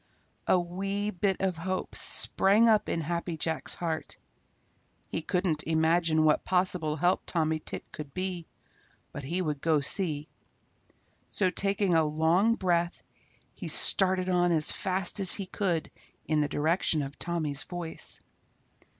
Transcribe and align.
A 0.47 0.59
wee 0.59 1.11
bit 1.11 1.41
of 1.41 1.57
hope 1.57 1.93
sprang 1.95 2.67
up 2.67 2.89
in 2.89 3.01
Happy 3.01 3.37
Jack's 3.37 3.75
heart. 3.75 4.17
He 5.09 5.21
couldn't 5.21 5.61
imagine 5.61 6.23
what 6.23 6.43
possible 6.43 6.95
help 6.95 7.21
Tommy 7.27 7.59
Tit 7.59 7.91
could 7.91 8.11
be, 8.11 8.47
but 9.11 9.23
he 9.23 9.43
would 9.43 9.61
go 9.61 9.79
see. 9.79 10.27
So 11.29 11.51
taking 11.51 11.93
a 11.93 12.03
long 12.03 12.55
breath 12.55 13.03
he 13.53 13.67
started 13.67 14.27
on 14.27 14.51
as 14.51 14.71
fast 14.71 15.19
as 15.19 15.35
he 15.35 15.45
could 15.45 15.91
in 16.25 16.41
the 16.41 16.47
direction 16.49 17.03
of 17.03 17.19
Tommy's 17.19 17.61
voice. 17.61 18.21